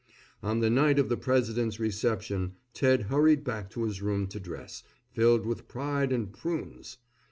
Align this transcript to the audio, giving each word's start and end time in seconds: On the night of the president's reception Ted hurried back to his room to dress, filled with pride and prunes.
On 0.41 0.61
the 0.61 0.71
night 0.71 0.97
of 0.97 1.09
the 1.09 1.15
president's 1.15 1.79
reception 1.79 2.53
Ted 2.73 3.03
hurried 3.03 3.43
back 3.43 3.69
to 3.69 3.83
his 3.83 4.01
room 4.01 4.25
to 4.29 4.39
dress, 4.39 4.81
filled 5.11 5.45
with 5.45 5.67
pride 5.67 6.11
and 6.11 6.33
prunes. 6.33 6.97